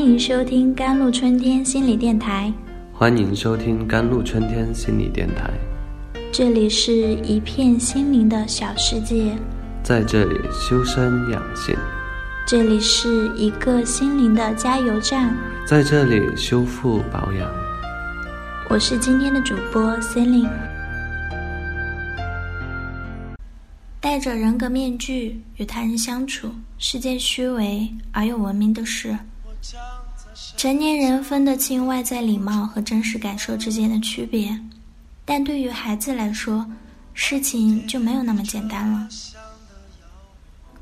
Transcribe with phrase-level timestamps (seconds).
[0.00, 2.50] 欢迎收听甘露春天心理电台。
[2.90, 5.50] 欢迎收听甘露春天心理电台。
[6.32, 9.36] 这里是一片心灵的小世界，
[9.82, 11.76] 在这里修身养性。
[12.46, 17.46] 这里是一个心灵的加油站，在这里修复保养。
[18.70, 20.48] 我是今天的主播 Celine。
[24.00, 26.48] 戴着人格面具与他人相处
[26.78, 29.14] 是件虚伪而又文明的事。
[30.56, 34.58] 成年人分得清外在礼貌和真实感受之间的区别，
[35.24, 36.66] 但对于孩子来说，
[37.14, 39.08] 事情就没有那么简单了。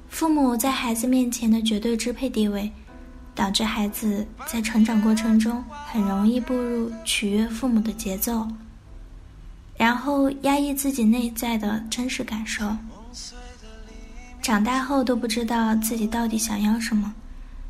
[0.08, 2.72] 父母在孩子面前的绝对支配地位，
[3.36, 8.48] 导致孩子在成长过程中很容易步入取悦父母的节奏，
[9.76, 12.76] 然后压抑自己内在的真实感受，
[14.42, 17.14] 长大后都不知道自己到底想要什么。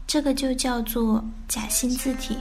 [0.08, 2.34] 这个就叫做假性字体。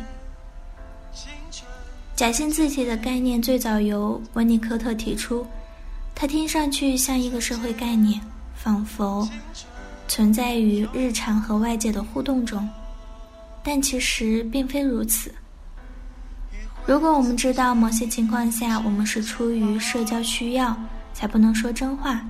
[2.16, 5.46] 假性字体的概念最早由温尼科特提出，
[6.16, 8.22] 它听上去像一个社会概念，
[8.56, 9.28] 仿佛
[10.08, 12.68] 存在于日常和外界的互动中，
[13.62, 15.30] 但其实并非如此。
[16.86, 20.74] 如果我们知道某些情况下我们是出于社交需要
[21.14, 22.26] 才不能说真话，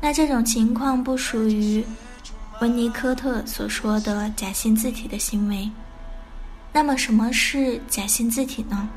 [0.00, 1.84] 那这种情况不属于。
[2.60, 5.70] 温尼科特所说的假性字体的行为，
[6.72, 8.88] 那么什么是假性字体呢？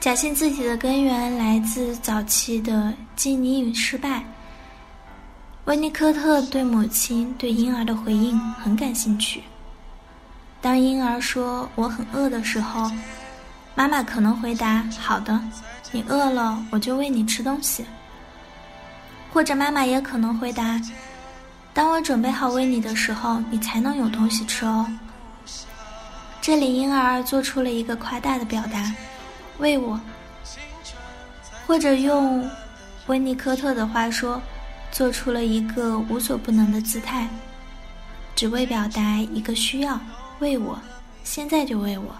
[0.00, 4.24] 假性字体的根源来自早期的基尼与失败。
[5.66, 9.42] 温尼科特对母亲对婴儿的回应很感兴趣。
[10.62, 12.90] 当婴儿说“我很饿”的时候，
[13.74, 15.38] 妈妈可能回答：“好的，
[15.92, 17.84] 你饿了，我就喂你吃东西。”
[19.32, 20.80] 或者妈妈也可能回答
[21.74, 24.86] ：“当我准备好喂你的时候，你才能有东西吃哦。”
[26.40, 28.92] 这里婴儿做出了一个夸大的表达
[29.58, 30.00] ：“喂我。”
[31.66, 32.48] 或者用
[33.06, 34.40] 温尼科特的话说，
[34.90, 37.28] 做出了一个无所不能的姿态，
[38.34, 40.00] 只为表达一个需要
[40.40, 40.78] ：“喂我，
[41.22, 42.16] 现在就喂我。”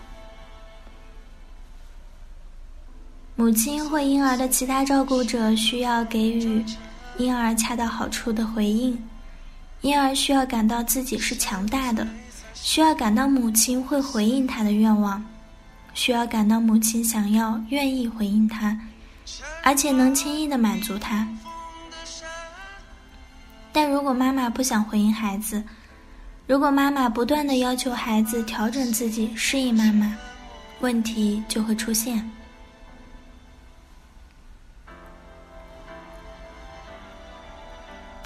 [3.34, 6.62] 母亲或婴儿的其他照顾者需要给予。
[7.18, 8.96] 婴儿恰到好处的回应，
[9.80, 12.06] 婴儿需要感到自己是强大的，
[12.54, 15.24] 需要感到母亲会回应他的愿望，
[15.94, 18.78] 需要感到母亲想要、愿意回应他，
[19.64, 21.26] 而且能轻易的满足他。
[23.72, 25.62] 但如果妈妈不想回应孩子，
[26.46, 30.16] 如果妈妈不断的要求孩子调整自己、适应妈妈，
[30.80, 32.30] 问题就会出现。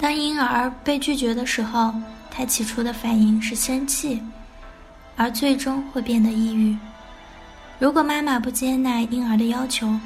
[0.03, 1.93] 当婴儿被拒绝的时候，
[2.29, 4.21] 他起初的反应是生气，
[5.15, 6.77] 而最终会变得抑郁。
[7.79, 9.97] 如果妈妈不接纳婴儿的要求，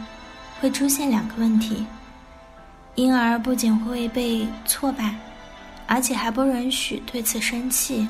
[0.61, 1.83] 会出现两个问题：
[2.93, 5.15] 婴儿不仅会被挫败，
[5.87, 8.07] 而且还不允许对此生气。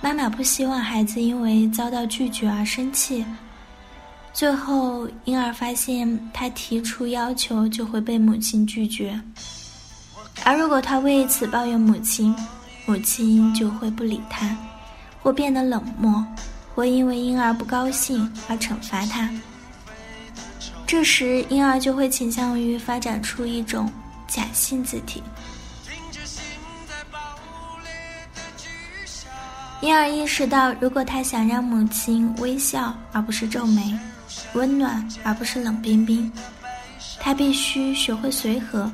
[0.00, 3.24] 妈妈不希望孩子因为遭到拒绝而生气。
[4.32, 9.20] 最后，婴儿发现他提出要求就会被母亲拒绝。
[10.44, 12.34] 而如果他为此抱怨母亲，
[12.86, 14.56] 母亲就会不理他，
[15.22, 16.24] 或变得冷漠，
[16.74, 19.28] 或因为婴儿不高兴而惩罚他。
[20.86, 23.92] 这时，婴儿就会倾向于发展出一种
[24.26, 25.22] 假性字体。
[29.82, 33.94] 婴儿意识到，如果他想让母亲微笑而不是皱眉，
[34.54, 36.32] 温暖而不是冷冰冰，
[37.20, 38.90] 他必须学会随和。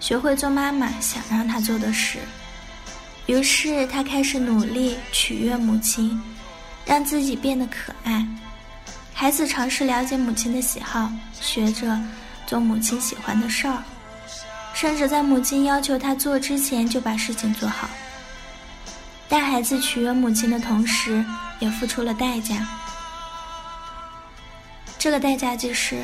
[0.00, 2.18] 学会做妈妈想让他做的事，
[3.26, 6.20] 于是他开始努力取悦母亲，
[6.86, 8.26] 让自己变得可爱。
[9.12, 12.00] 孩子尝试了解母亲的喜好，学着
[12.46, 13.82] 做母亲喜欢的事儿，
[14.72, 17.88] 甚至在母亲要求他做之前就把事情做好。
[19.28, 21.24] 但孩子取悦母亲的同时，
[21.58, 22.66] 也付出了代价。
[24.98, 26.02] 这个代价就是。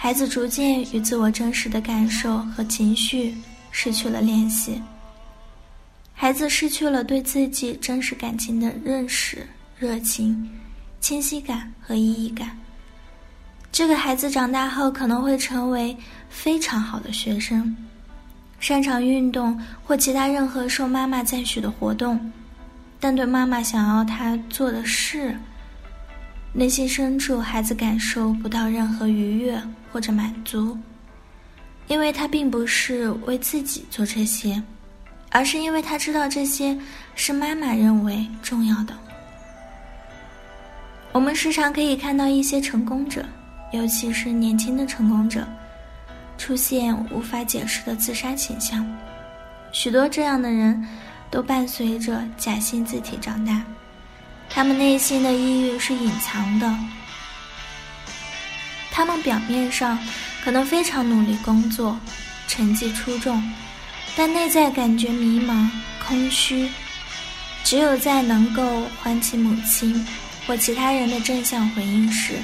[0.00, 3.34] 孩子逐渐与自我真实的感受和情绪
[3.72, 4.80] 失去了联系，
[6.14, 9.44] 孩子失去了对自己真实感情的认识、
[9.76, 10.48] 热情、
[11.00, 12.56] 清晰感和意义感。
[13.72, 15.94] 这个孩子长大后可能会成为
[16.30, 17.76] 非常好的学生，
[18.60, 22.32] 擅长运动或其他任何受妈妈赞许的活动，
[23.00, 25.36] 但对妈妈想要他做的事。
[26.52, 29.60] 内心深处，孩子感受不到任何愉悦
[29.92, 30.76] 或者满足，
[31.86, 34.60] 因为他并不是为自己做这些，
[35.30, 36.76] 而是因为他知道这些
[37.14, 38.94] 是妈妈认为重要的。
[41.12, 43.24] 我们时常可以看到一些成功者，
[43.72, 45.46] 尤其是年轻的成功者，
[46.36, 48.86] 出现无法解释的自杀倾向。
[49.70, 50.82] 许多这样的人
[51.30, 53.62] 都伴随着假性自体长大，
[54.48, 56.74] 他们内心的抑郁是隐藏的。
[58.90, 59.98] 他们表面上
[60.44, 61.98] 可能非常努力工作，
[62.46, 63.42] 成绩出众，
[64.16, 65.70] 但内在感觉迷茫、
[66.06, 66.70] 空虚。
[67.64, 70.06] 只有在能够唤起母亲。
[70.46, 72.38] 或其他人的正向回应时，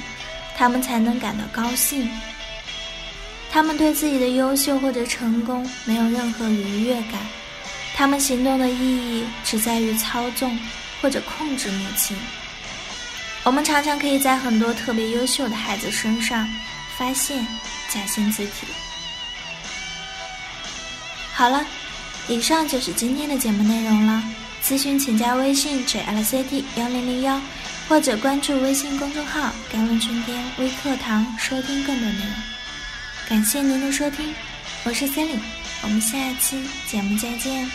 [0.55, 2.07] 他们才能感到高兴。
[3.49, 7.19] 他们对自己的优秀或者成功没有任何愉悦感，
[7.95, 10.55] 他们行动的意义只在于操纵
[11.01, 12.17] 或者控制母亲。
[13.43, 16.47] 我们常常可以在很多特别优秀的孩子身上
[16.97, 17.45] 发现
[17.89, 18.67] 假性自体。
[21.33, 21.65] 好了，
[22.27, 24.23] 以上就是今天的节目内容了。
[24.63, 27.41] 咨询请加微信 jlct 幺零零幺。
[27.87, 32.33] 或者关注微信公众号“甘露春天微课堂”，收听更多内容。
[33.29, 34.33] 感谢您的收听，
[34.85, 35.37] 我是 Celine，
[35.83, 37.69] 我们下一期节目再见。